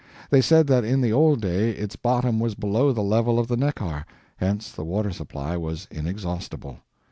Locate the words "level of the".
3.03-3.55